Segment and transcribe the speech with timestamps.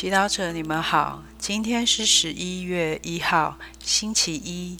[0.00, 1.24] 祈祷者，你们好。
[1.40, 4.78] 今天是十一月一号，星期一。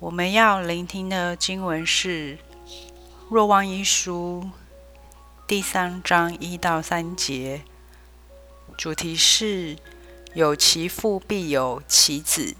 [0.00, 2.36] 我们要聆听的经文是
[3.30, 4.42] 《若望一书》
[5.46, 7.62] 第三章一到三节，
[8.76, 9.76] 主题是
[10.34, 12.56] “有其父必有其子”。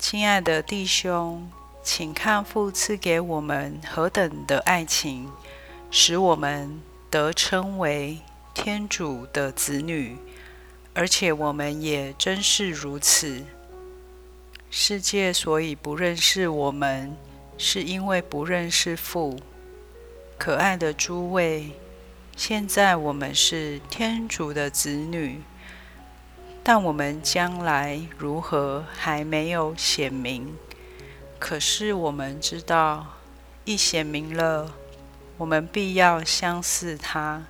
[0.00, 1.50] 亲爱的弟兄，
[1.84, 5.30] 请看父赐给我们何等的爱情，
[5.90, 8.18] 使我们得称为
[8.54, 10.16] 天主的子女，
[10.94, 13.44] 而且我们也真是如此。
[14.70, 17.16] 世界所以不认识我们，
[17.56, 19.38] 是因为不认识父。
[20.38, 21.72] 可爱的诸位，
[22.36, 25.42] 现在我们是天主的子女，
[26.62, 30.56] 但我们将来如何还没有显明。
[31.38, 33.18] 可是我们知道，
[33.64, 34.72] 一显明了，
[35.38, 37.44] 我们必要相似他，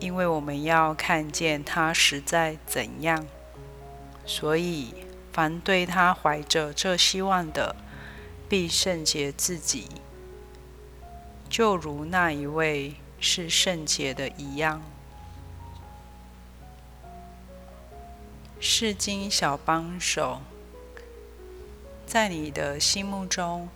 [0.00, 3.26] 因为我们要看见他实在怎样。
[4.24, 4.94] 所以。
[5.30, 7.76] 凡对他怀着这希望的，
[8.48, 9.86] 必圣洁自己，
[11.48, 14.82] 就如那一位是圣洁的一样。
[18.58, 20.40] 世经小帮手，
[22.04, 23.68] 在你的心目中，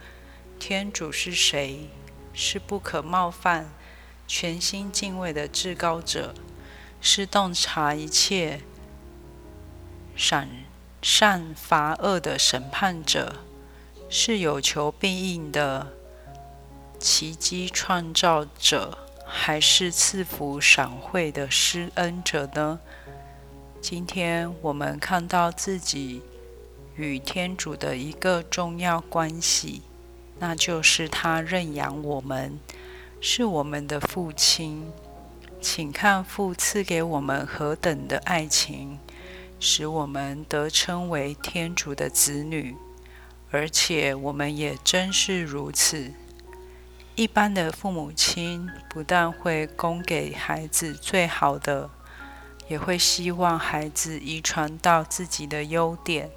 [0.58, 1.89] 天主是谁？
[2.33, 3.70] 是不可冒犯、
[4.26, 6.34] 全心敬畏的至高者，
[7.00, 8.60] 是洞察一切、
[10.16, 10.48] 闪。
[11.04, 13.40] 善罚恶的审判者，
[14.08, 15.88] 是有求必应的
[16.96, 22.78] 奇迹创造者，还是赐福赏惠的施恩者呢？
[23.80, 26.22] 今天我们看到自己
[26.94, 29.82] 与天主的一个重要关系，
[30.38, 32.60] 那就是他认养我们，
[33.24, 34.92] 是我们的父亲。
[35.60, 38.98] 请看父赐给我们何等的爱情！
[39.60, 42.74] 使我们得称为天主的子女，
[43.52, 46.12] 而且我们也真是如此。
[47.14, 51.90] 一般的父母亲不但会供给孩子最好的，
[52.66, 56.28] 也会希望孩子遗传到自己的优点，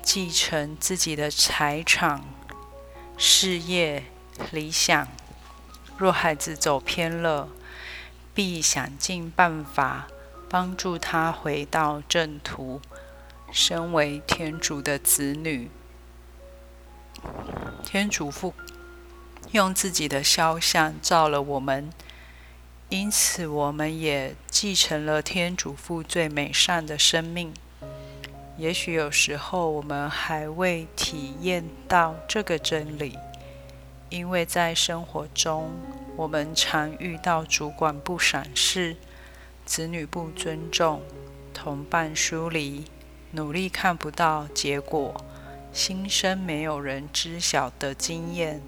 [0.00, 2.22] 继承自己的财产、
[3.18, 4.04] 事业、
[4.52, 5.08] 理想。
[6.02, 7.48] 若孩子走偏了，
[8.34, 10.08] 必想尽办法。
[10.48, 12.80] 帮助他回到正途。
[13.52, 15.70] 身为天主的子女，
[17.84, 18.52] 天主父
[19.52, 21.92] 用自己的肖像造了我们，
[22.88, 27.54] 因此我们也继承了天主父最美善的生命。
[28.58, 33.16] 也许有时候我们还未体验到这个真理，
[34.12, 35.70] 因为在生活中，
[36.16, 38.94] 我们常遇到主管不赏识。
[39.64, 41.00] 子女不尊重，
[41.54, 42.84] 同伴疏离，
[43.30, 45.24] 努力看不到结果，
[45.72, 48.60] 心生没有人知晓的经验。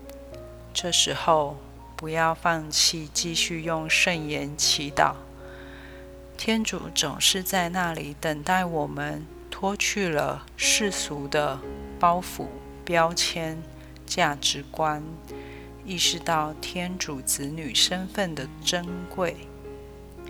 [0.72, 1.58] 这时候，
[1.94, 5.12] 不要放弃，继续用圣言祈祷。
[6.38, 11.60] 天主总是在那里等待我们，脱去了世俗的
[12.00, 12.46] 包袱、
[12.82, 13.62] 标签、
[14.06, 15.02] 价值观，
[15.84, 19.36] 意识到天主子女身份的珍贵。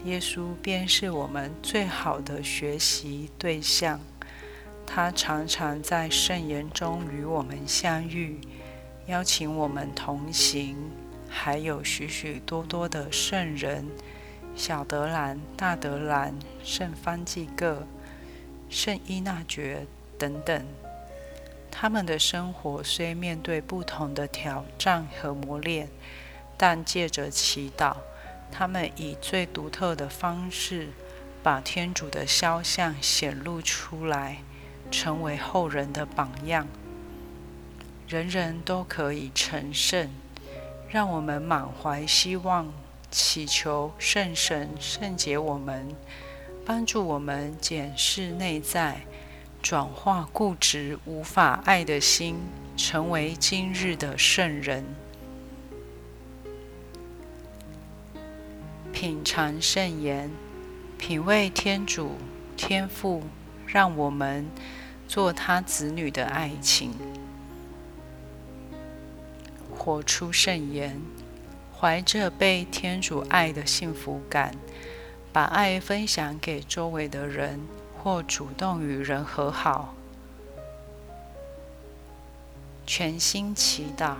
[0.04, 4.00] 耶稣便是我们最好的学习对象。
[4.86, 8.38] 他常常在圣言中与我们相遇，
[9.06, 10.76] 邀请我们同行。
[11.28, 13.86] 还有许许多多的圣人，
[14.54, 17.86] 小德兰、大德兰、圣方济各、
[18.68, 19.86] 圣伊纳爵
[20.18, 20.64] 等等。
[21.76, 25.88] 他们的生活虽面对不同的挑战和磨练，
[26.56, 27.96] 但借着祈祷。
[28.52, 30.90] 他们以最独特的方式，
[31.42, 34.38] 把天主的肖像显露出来，
[34.88, 36.68] 成为后人的榜样。
[38.06, 40.08] 人人都可以成圣，
[40.88, 42.72] 让我们满怀希望，
[43.10, 45.88] 祈求圣神圣洁我们，
[46.64, 49.00] 帮助我们检视内在，
[49.64, 52.36] 转化固执无法爱的心，
[52.76, 54.84] 成为今日的圣人。
[58.92, 60.30] 品尝圣言，
[60.98, 62.10] 品味天主
[62.58, 63.22] 天父，
[63.66, 64.46] 让我们
[65.08, 66.92] 做他子女的爱情，
[69.74, 71.00] 活出圣言，
[71.74, 74.54] 怀着被天主爱的幸福感，
[75.32, 77.58] 把爱分享给周围的人，
[78.04, 79.94] 或主动与人和好，
[82.86, 84.16] 全心祈祷，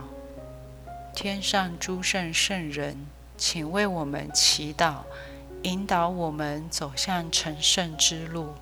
[1.14, 3.06] 天上诸圣圣人。
[3.36, 5.00] 请为我们祈祷，
[5.64, 8.54] 引导我们走向成圣之路。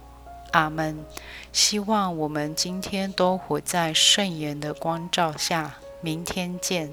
[0.51, 1.05] 阿门。
[1.53, 5.77] 希望我们今天都活在圣言的光照下。
[6.01, 6.91] 明天见。